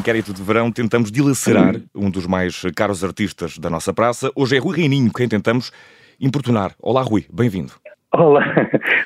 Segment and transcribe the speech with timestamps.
[0.00, 4.32] inquérito de verão, tentamos dilacerar um dos mais caros artistas da nossa praça.
[4.34, 5.70] Hoje é Rui Reininho quem tentamos
[6.18, 6.72] importunar.
[6.80, 7.74] Olá, Rui, bem-vindo.
[8.14, 8.42] Olá,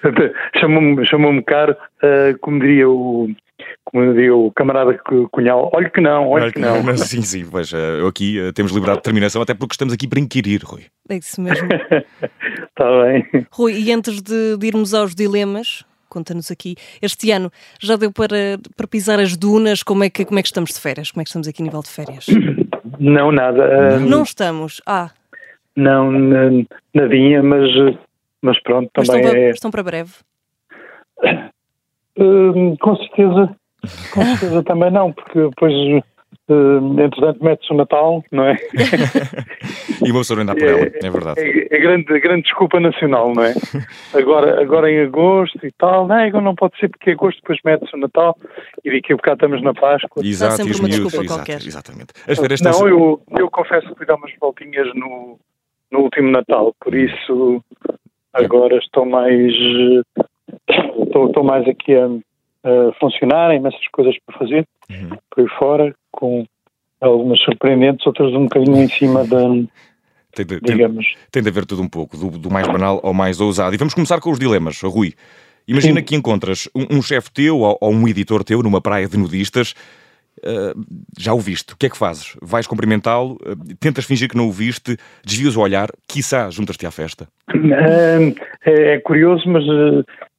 [0.57, 3.29] chamou-me chamou caro, uh, como diria o,
[3.85, 4.96] como diria o camarada
[5.33, 6.81] Cunhal, olha que não, olha que não.
[6.81, 10.07] Mas, sim, sim, pois, uh, aqui uh, temos liberdade de determinação, até porque estamos aqui
[10.07, 10.85] para inquirir, Rui.
[11.11, 11.69] É isso mesmo.
[11.73, 13.46] Está bem.
[13.51, 17.50] Rui, e antes de, de irmos aos dilemas, conta-nos aqui, este ano
[17.81, 20.81] já deu para, para pisar as dunas, como é, que, como é que estamos de
[20.81, 21.11] férias?
[21.11, 22.27] Como é que estamos aqui a nível de férias?
[23.00, 23.99] Não, nada.
[23.99, 25.11] Não estamos, ah.
[25.75, 26.13] Não,
[26.95, 27.68] nadinha, mas
[28.45, 29.50] mas pronto, mas também estão para, é...
[29.50, 30.13] estão para breve?
[32.19, 33.56] Uh, com certeza,
[34.12, 35.73] com certeza também não, porque depois,
[36.48, 38.56] uh, entretanto, mete-se o Natal, não é?
[40.05, 41.41] e uma pessoa dá por ela, é, é verdade.
[41.41, 43.55] É, é, grande, grande desculpa nacional, não é?
[44.15, 47.59] Agora, agora em agosto e tal, não, agora não pode ser porque em agosto depois
[47.65, 48.37] mete-se o Natal
[48.85, 50.25] e daqui a bocado estamos na Páscoa.
[50.25, 52.13] Exato, e os miúdos, exato, exatamente.
[52.29, 55.39] As férias não, estão eu, eu confesso que fui dar umas voltinhas no,
[55.91, 57.63] no último Natal, por isso
[58.33, 59.53] agora estou mais
[60.69, 62.09] estou, estou mais aqui a,
[62.65, 65.17] a funcionar, em imensas coisas para fazer Uhum.
[65.31, 66.45] por aí fora, com
[67.01, 69.39] algumas surpreendentes, outras um bocadinho em cima da,
[70.34, 71.15] Tem de, tem, digamos.
[71.31, 73.75] tem de haver tudo um pouco, do, do mais banal ao mais ousado.
[73.75, 75.15] E vamos começar com os dilemas, Rui.
[75.67, 76.05] Imagina Sim.
[76.05, 79.75] que encontras um, um chefe teu ou, ou um editor teu numa praia de nudistas.
[80.42, 80.79] uh,
[81.19, 82.37] já o viste, o que é que fazes?
[82.42, 86.91] Vais cumprimentá-lo, uh, tentas fingir que não o viste, desvias o olhar, quiçá juntas-te à
[86.91, 87.27] festa.
[88.67, 89.65] É, é curioso, mas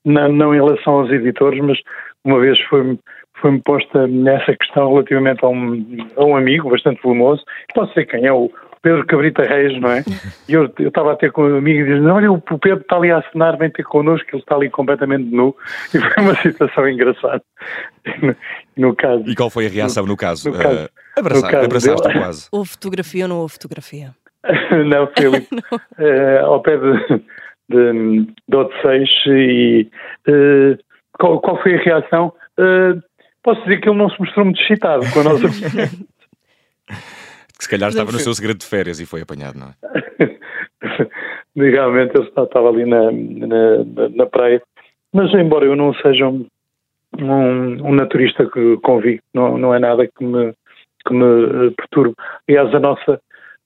[0.04, 1.80] não, não em relação aos editores, mas
[2.26, 3.00] uma vez foi-me
[3.42, 5.86] foi-me posta nessa questão relativamente a um,
[6.18, 8.50] a um amigo bastante famoso, posso dizer quem é, o
[8.82, 10.04] Pedro Cabrita Reis, não é?
[10.48, 12.96] E eu, eu estava a ter com um amigo e dizendo, olha, o Pedro está
[12.96, 15.54] ali a assinar, vem ter connosco, ele está ali completamente nu.
[15.94, 17.42] E foi uma situação engraçada.
[18.22, 18.36] No,
[18.78, 19.24] no caso.
[19.28, 20.50] E qual foi a reação no caso?
[20.52, 22.48] no caso- Uh, abraçar, no caso abraçaste dele- quase.
[22.52, 24.12] Houve fotografia ou não houve fotografia?
[24.86, 25.48] não, foi ali
[26.00, 27.24] eh, ao pé de,
[27.70, 29.90] de, de Odisseis e
[30.28, 30.78] eh,
[31.20, 32.34] qual, qual foi a reação?
[32.58, 32.94] Eh,
[33.44, 35.48] posso dizer que ele não se mostrou muito excitado com a nossa
[37.58, 39.76] Que se calhar estava no seu segredo de férias e foi apanhado, não é?
[41.56, 44.62] Legalmente ele estava- ali na, na, na- na praia.
[45.14, 46.46] Mas embora eu não seja um,
[47.18, 50.54] um, um naturista que convicto, não, não é nada que me,
[51.08, 52.14] que me eh, perturbe.
[52.48, 53.22] Aliás, a nossa,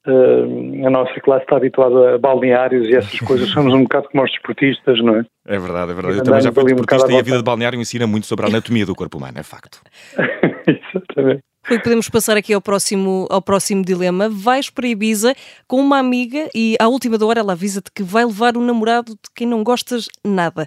[0.08, 3.50] eh, a nossa classe está habituada a balneários e essas coisas.
[3.50, 5.26] Somos um bocado como os desportistas, não é?
[5.48, 6.18] É verdade, é verdade.
[6.18, 8.50] Eu também já fui ali um e a vida de balneário ensina muito sobre a
[8.50, 9.82] anatomia do corpo humano, é facto.
[10.68, 11.44] Exatamente.
[11.68, 14.30] Rui, podemos passar aqui ao próximo, ao próximo dilema.
[14.30, 15.36] Vais para Ibiza
[15.68, 19.12] com uma amiga e à última da hora ela avisa-te que vai levar o namorado
[19.12, 20.66] de quem não gostas nada.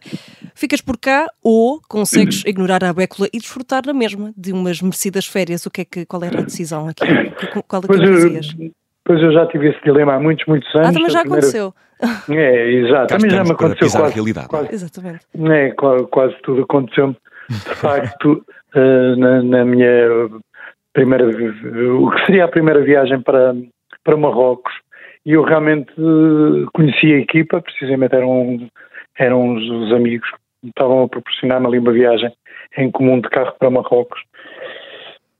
[0.54, 5.26] Ficas por cá ou consegues ignorar a bécula e desfrutar na mesma de umas merecidas
[5.26, 5.65] férias?
[5.66, 7.04] O que é que, qual era a decisão aqui?
[7.66, 8.54] Qual é que dizias?
[9.04, 10.88] Pois eu já tive esse dilema há muitos, muitos anos.
[10.88, 11.74] Ah, também já primeira- aconteceu.
[12.30, 13.14] É, exato.
[13.14, 14.48] Também já me aconteceu quase, realidade.
[14.48, 15.20] quase Exatamente.
[15.40, 17.16] É, qua- quase tudo aconteceu-me.
[17.48, 19.88] De facto, eh, na, na minha
[20.92, 23.54] primeira, o que seria a primeira viagem para,
[24.04, 24.72] para Marrocos,
[25.24, 28.68] e eu realmente eh, conheci a equipa, precisamente eram,
[29.18, 30.28] eram os, os amigos
[30.60, 32.32] que estavam a proporcionar-me ali uma viagem
[32.78, 34.20] em comum de carro para Marrocos.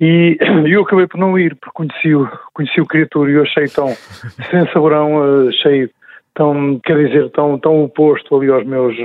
[0.67, 3.69] E eu acabei por não ir, porque conheci o, conheci o criatura e eu achei
[3.69, 3.89] tão
[4.51, 5.91] sem saborão, eh, achei
[6.35, 8.97] tão, quer dizer, tão, tão oposto ali aos meus,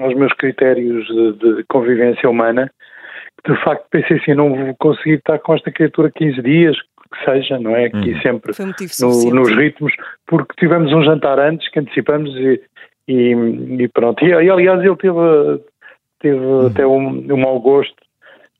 [0.00, 2.70] aos meus critérios de, de convivência humana,
[3.44, 7.24] que de facto pensei assim, não vou conseguir estar com esta criatura 15 dias, que
[7.24, 7.86] seja, não é?
[7.86, 8.20] Aqui Uhum.
[8.20, 8.52] sempre
[9.00, 9.92] no- nos ritmos,
[10.26, 12.60] porque tivemos um jantar antes que antecipamos e,
[13.08, 13.30] e,
[13.82, 14.24] e pronto.
[14.24, 15.18] E, e, aliás ele teve,
[16.20, 17.94] teve até um, um mau gosto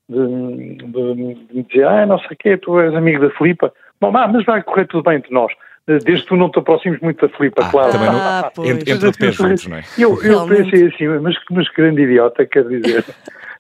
[0.09, 3.73] de, de, de me dizer, ah, não sei o quê, tu és amigo da Filipa.
[4.01, 5.53] Bom, ah, mas vai correr tudo bem entre nós.
[5.87, 7.93] Desde que tu não te aproximes muito da Filipa, Ah, claro.
[7.93, 8.51] também não- Ah,
[8.87, 9.83] Entra de pés juntos, não é?
[9.99, 10.71] Eu, eu Realmente.
[10.71, 13.05] pensei assim, mas, mas que grande idiota, quer dizer.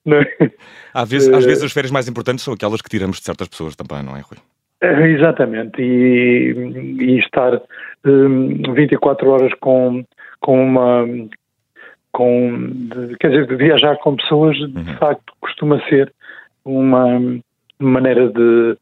[0.06, 0.26] Não é?
[0.92, 3.48] Às vezes, às Eh, vezes as férias mais importantes são aquelas que tiramos de certas
[3.48, 4.36] pessoas também, não é, Rui?
[4.82, 6.52] É, Exatamente, e,
[7.00, 7.58] e estar
[8.04, 10.04] hum, 24 horas com,
[10.40, 11.06] com uma.
[12.12, 14.96] Com, de- quer dizer, de viajar com pessoas, de Uhum.
[14.98, 16.12] facto, costuma ser
[16.64, 17.20] uma
[17.78, 18.76] maneira de,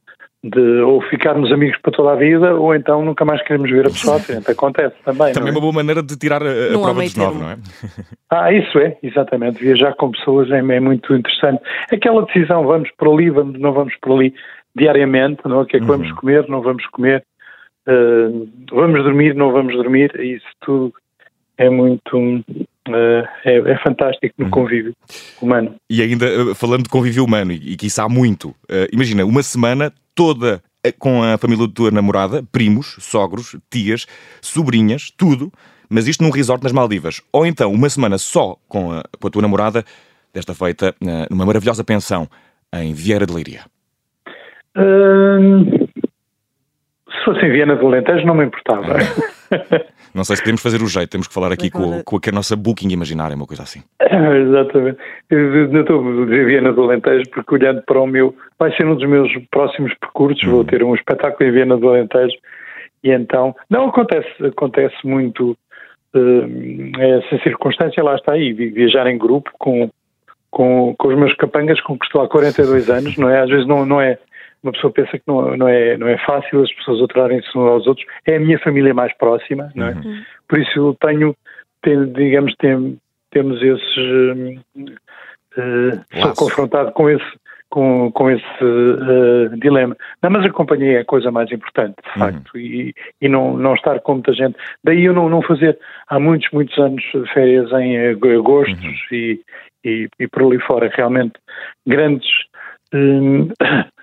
[0.45, 3.91] de ou ficarmos amigos para toda a vida, ou então nunca mais queremos ver a
[3.91, 4.51] pessoa à frente.
[4.51, 5.33] Acontece também.
[5.33, 7.57] Também é não uma boa maneira de tirar a, a prova dos nove, não é?
[8.31, 9.63] Ah, isso é, exatamente.
[9.63, 11.63] Viajar com pessoas é, é muito interessante.
[11.93, 14.35] Aquela decisão, vamos por ali, vamos, não vamos por ali,
[14.75, 15.63] diariamente, não é?
[15.63, 16.17] O que é que vamos Uhum.
[16.17, 17.23] comer, não vamos comer,
[17.87, 18.29] eh,
[18.73, 20.95] vamos dormir, não vamos dormir, isso tudo
[21.59, 22.43] é muito,
[22.89, 24.45] eh, é, é fantástico Uhum.
[24.47, 24.93] no convívio
[25.41, 25.75] humano.
[25.89, 29.25] E ainda, eh, falando de convívio humano, e, e que isso há muito, eh, imagina,
[29.25, 30.63] uma semana toda
[30.99, 34.05] com a família da tua namorada, primos, sogros, tias,
[34.41, 35.53] sobrinhas, tudo,
[35.89, 37.23] mas isto num resort nas Maldivas.
[37.33, 39.85] Ou então uma semana só com a, com a tua namorada,
[40.35, 40.93] desta feita
[41.31, 42.29] numa maravilhosa pensão
[42.75, 43.61] em Vieira de Leiria.
[44.77, 45.87] Hum,
[47.11, 48.97] se fosse em Viena do Alentejo não me importava.
[50.15, 52.55] Não sei se podemos fazer o jeito, temos que falar aqui com, com a nossa
[52.55, 53.81] booking imaginária, uma coisa assim.
[54.01, 54.99] Exatamente.
[55.31, 59.09] Eu estou a Viena do Alentejo porque olhando para o meu, vai ser um dos
[59.09, 60.65] meus próximos percursos, vou uhum.
[60.65, 62.37] ter um espetáculo em Viena do Alentejo
[63.03, 65.57] e então, não acontece, acontece muito
[66.15, 69.91] uh, essa circunstância, lá está aí, viajar em grupo com,
[70.51, 73.41] com, com os meus capangas com que estou há 42 anos, não é?
[73.41, 74.19] Às vezes não, não é
[74.63, 77.87] uma pessoa pensa que não, não, é, não é fácil as pessoas atrarem-se uns aos
[77.87, 78.07] outros.
[78.27, 79.93] É a minha família mais próxima, não é?
[79.93, 80.23] Uhum.
[80.49, 81.37] Por isso eu tenho,
[81.83, 82.99] tenho digamos, tem,
[83.31, 83.97] temos esses.
[85.57, 87.33] Uh, sou confrontado com esse,
[87.73, 89.97] com, com esse uh, dilema.
[90.23, 92.27] Não, mas a companhia é a coisa mais importante, de uhum.
[92.27, 92.61] facto, uhum.
[92.61, 94.57] e, e não, não estar com muita gente.
[94.85, 98.95] Daí eu não, não fazer há muitos, muitos anos férias em agosto uhum.
[99.11, 99.41] e,
[99.83, 101.33] e, e, por ali fora, realmente
[101.87, 102.29] grandes.
[102.95, 103.49] Um,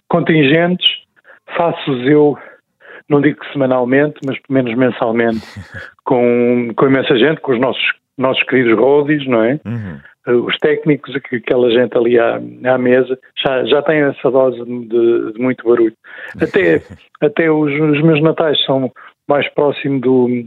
[0.09, 0.88] contingentes,
[1.56, 2.38] faço-os eu,
[3.07, 5.41] não digo que semanalmente, mas pelo menos mensalmente,
[6.03, 9.59] com, com imensa gente, com os nossos, nossos queridos roadies, não é?
[9.65, 10.00] Uhum.
[10.27, 12.35] Uh, os técnicos, aquela gente ali à,
[12.65, 15.94] à mesa, já, já têm essa dose de, de muito barulho.
[16.41, 16.81] Até,
[17.21, 18.91] até os, os, meus natais são
[19.27, 20.45] mais próximo do,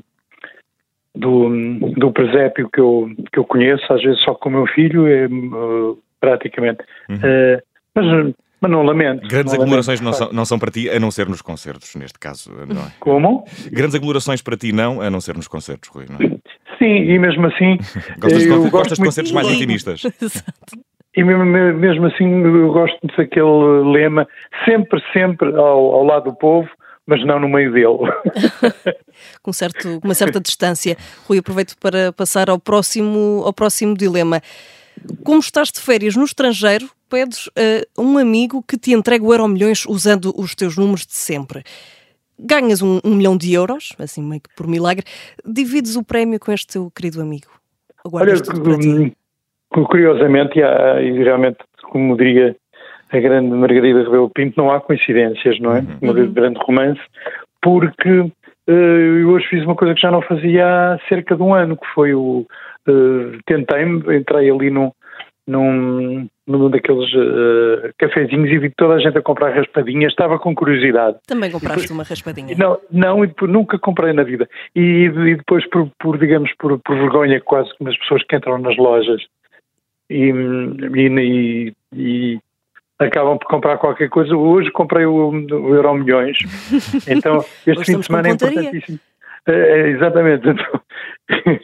[1.14, 1.48] do,
[1.96, 5.26] do presépio que eu, que eu conheço, às vezes só com o meu filho, é,
[5.26, 6.84] uh, praticamente.
[7.08, 7.16] Uhum.
[7.16, 7.62] Uh,
[7.94, 9.26] mas mas não lamento.
[9.26, 10.20] Grandes não aglomerações lamento.
[10.20, 12.92] Não, são, não são para ti, a não ser nos concertos, neste caso, não é?
[13.00, 13.44] Como?
[13.72, 16.30] Grandes aglomerações para ti não, a não ser nos concertos, Rui, não é?
[16.78, 17.76] Sim, e mesmo assim...
[18.18, 20.02] gostas, eu gostas de concertos mais intimistas?
[21.14, 24.26] E mesmo, mesmo assim eu gosto daquele lema,
[24.64, 26.66] sempre, sempre ao, ao lado do povo,
[27.06, 28.10] mas não no meio dele.
[29.42, 30.96] Com certo, uma certa distância.
[31.28, 34.40] Rui, aproveito para passar ao próximo, ao próximo dilema.
[35.22, 39.46] Como estás de férias no estrangeiro, pedes a um amigo que te entregue o Euro
[39.46, 41.62] Milhões usando os teus números de sempre.
[42.38, 45.04] Ganhas um, um, milhão de euros, assim meio que por milagre,
[45.44, 47.48] divides o prémio com este teu querido amigo.
[48.10, 52.56] Olha, hum, curiosamente, e, realmente, como diria
[53.10, 55.80] a grande Margarida Rebelo Pinto, não há coincidências, não é?
[55.80, 55.98] Uhum.
[56.00, 56.32] Uma uhum.
[56.32, 57.00] grande romance,
[57.60, 61.52] porque uh, eu hoje fiz uma coisa que já não fazia há cerca de um
[61.54, 62.46] ano, que foi o
[62.88, 64.90] uh, tentei-me, entrei ali num,
[65.46, 70.54] num, num daqueles uh, cafezinhos e vi toda a gente a comprar raspadinhas, estava com
[70.54, 71.18] curiosidade.
[71.26, 72.56] Também compraste depois, uma raspadinha?
[72.56, 74.48] Não, não, e depois, nunca comprei na vida.
[74.74, 78.58] E, e depois, por, por digamos, por, por, vergonha quase como as pessoas que entram
[78.58, 79.22] nas lojas
[80.08, 80.32] e,
[80.94, 82.40] e, e,
[82.98, 84.36] acabam por comprar qualquer coisa.
[84.36, 86.38] Hoje comprei o, o Euro Milhões,
[87.08, 88.98] então este fim de semana é importantíssimo.
[89.46, 90.48] É, exatamente.
[90.48, 90.80] Então,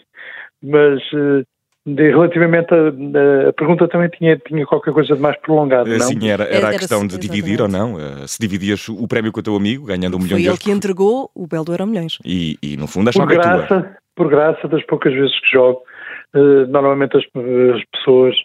[0.62, 1.46] mas uh,
[1.94, 6.00] de, relativamente a, a, pergunta também tinha, tinha qualquer coisa de mais prolongado, não?
[6.00, 7.98] Sim, era, era a questão de dividir ou não.
[7.98, 10.62] Eh, se dividias o prémio com o teu amigo, ganhando um milhão de euros.
[10.62, 12.18] Foi ele que entregou o Belo do Euro Milhões.
[12.24, 13.96] E, e no fundo a chave por graça, é tua.
[14.14, 15.82] Por graça das poucas vezes que jogo,
[16.34, 18.36] uh, normalmente as, as, pessoas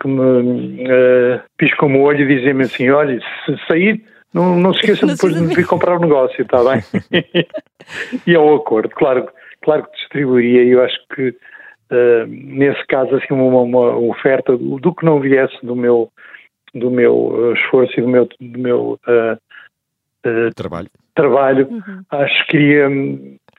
[0.00, 4.02] que me uh, piscam o olho e dizem-me assim, olha, se sair...
[4.34, 6.82] Não, não se esqueça depois de me vir comprar o negócio, está bem?
[8.26, 9.26] e é um acordo, claro,
[9.62, 11.34] claro que distribuiria e eu acho que
[11.90, 16.10] uh, nesse caso, assim, uma, uma, oferta do, do, que não viesse do meu,
[16.74, 19.38] do meu eh, esforço e do meu, do meu uh,
[20.28, 22.02] uh, trabalho, trabalho uhum.
[22.10, 22.88] acho que iria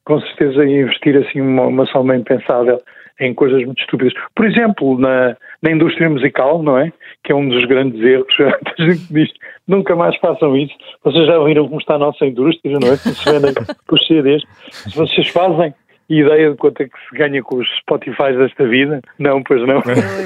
[0.06, 2.80] com certeza investir assim uma, uma soma impensável
[3.20, 4.14] em coisas muito estúpidas.
[4.36, 6.92] Por exemplo, na, na indústria musical, não é?
[7.24, 8.34] Que é um dos grandes erros.
[8.40, 9.30] A gente diz,
[9.68, 10.74] nunca mais façam isso.
[11.04, 12.98] Vocês já viram como está a nossa indústria, não é?
[12.98, 13.54] Como se vendem
[13.92, 14.44] os CDs.
[14.70, 15.74] Se vocês fazem,
[16.10, 19.02] ideia de quanto é que se ganha com os Spotify desta vida?
[19.20, 19.82] Não, pois não.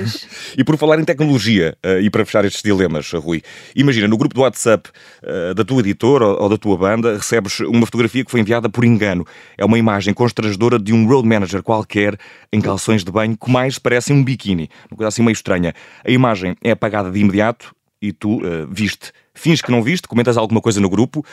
[0.58, 3.42] e por falar em tecnologia, uh, e para fechar estes dilemas, Rui,
[3.76, 4.90] imagina, no grupo do WhatsApp
[5.24, 8.86] uh, da tua editora ou, da tua banda, recebes uma fotografia que foi enviada por
[8.86, 9.26] engano.
[9.58, 12.16] É uma imagem constrangedora de um road manager qualquer
[12.54, 15.74] em calções de banho que mais parece um biquíni, uma coisa assim meio estranha.
[16.06, 19.12] A imagem é apagada de imediato e tu uh, viste.
[19.34, 21.26] Fins que não viste, comentas alguma coisa no grupo,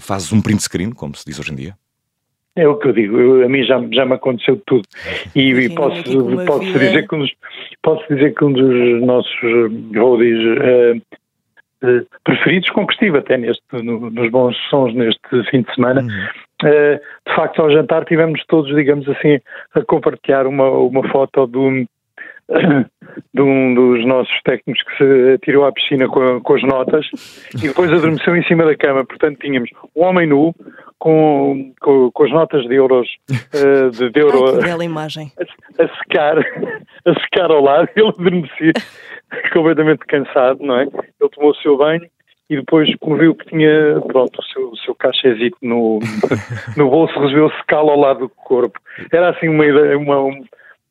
[0.00, 1.81] fazes um print screen, como se diz hoje em dia.
[2.54, 4.82] É o que eu digo, eu, a mim já, já me aconteceu tudo.
[5.34, 6.02] E, e posso,
[6.46, 7.32] posso, dizer que um dos,
[7.82, 9.40] posso dizer que um dos nossos
[9.94, 10.96] roadies uh,
[11.86, 16.02] uh, preferidos, com que estive até neste, no, nos bons sons neste fim de semana,
[16.02, 16.68] uhum.
[16.68, 19.40] uh, de facto ao jantar tivemos todos, digamos assim,
[19.74, 21.86] a compartilhar uma, uma foto do,
[23.34, 27.06] de um dos nossos técnicos que se atirou à piscina com, com, as notas
[27.54, 29.04] e depois adormeceu em cima da cama.
[29.04, 30.54] Portanto, tínhamos um homem nu
[30.98, 35.32] com, com, com as notas de euros uh, de, de euro Ai, que bela imagem.
[35.38, 36.38] A, a, secar,
[37.06, 38.72] a secar ao lado, ele adormecia
[39.52, 40.82] completamente cansado, não é?
[40.82, 42.06] Ele tomou o seu banho
[42.50, 46.00] e depois, como viu que tinha pronto, o seu, o seu cachezito no,
[46.76, 48.78] no bolso, resolveu secá-lo ao lado do corpo.
[49.10, 49.64] Era assim uma,
[49.96, 50.44] uma, uma,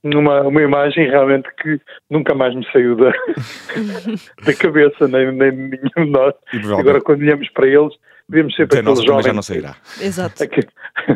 [0.04, 1.80] uma imagem realmente que
[2.10, 3.12] nunca mais me saiu da,
[4.44, 6.34] da cabeça, nem, nem de nenhum de nós.
[6.80, 7.94] Agora, quando olhamos para eles,
[8.28, 9.24] devemos sempre aquele jovem.
[9.24, 9.76] já não sairá.
[10.00, 10.42] Exato.
[10.44, 10.68] Aquele,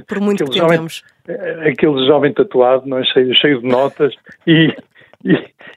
[0.08, 0.60] Por muito que.
[0.60, 0.86] Jovem,
[1.68, 3.04] aquele jovem tatuado, não é?
[3.06, 4.14] cheio, cheio de notas
[4.46, 4.76] e,
[5.24, 5.34] e,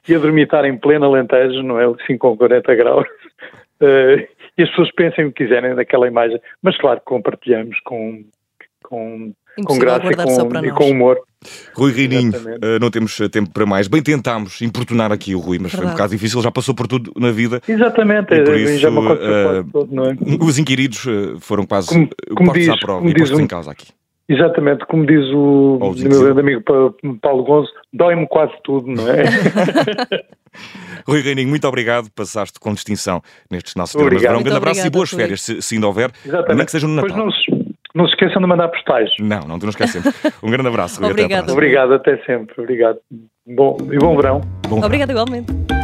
[0.07, 1.85] e a dormitar em plena Alentejo, não é?
[1.85, 3.07] Assim com 40 graus.
[3.81, 8.23] Uh, e as pessoas pensem o que quiserem daquela imagem, mas claro que compartilhamos com,
[8.83, 11.17] com, com graça e com, e com, humor.
[11.73, 13.87] Rui Reininho, uh, não temos tempo para mais.
[13.87, 15.77] Bem tentámos importunar aqui o Rui, mas Verdade.
[15.77, 17.61] foi um bocado difícil, já passou por tudo na vida.
[17.67, 20.17] Exatamente, e por isso, já uh, todo, não é?
[20.41, 21.05] Os inquiridos
[21.39, 23.87] foram quase como, como diz, à prova e postos um, em causa aqui.
[24.29, 26.63] Exatamente, como diz o, o meu grande amigo
[27.19, 29.23] Paulo Gonzo, dói-me quase tudo, não é?
[31.07, 34.39] Rui Reininho, muito obrigado, passaste com distinção nestes nossos programas.
[34.39, 36.57] Um grande abraço e boas férias, se, se ainda houver, Exatamente.
[36.57, 37.27] nem que seja no Natal.
[37.95, 39.09] Não se, esqueçam de mandar postais.
[39.19, 40.07] Não, não, não esquecemos.
[40.43, 41.51] Um grande abraço, Rui, Obrigado.
[41.51, 42.53] Obrigado, até sempre.
[42.61, 42.99] Obrigado.
[43.47, 44.41] Bom, e bom verão.
[44.67, 45.78] Bom Obrigado igualmente.